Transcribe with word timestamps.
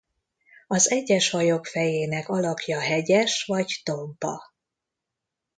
Az 0.67 0.89
egyes 0.91 1.29
fajok 1.29 1.65
fejének 1.65 2.29
alakja 2.29 2.79
hegyes 2.79 3.43
vagy 3.47 3.79
tompa. 3.83 4.41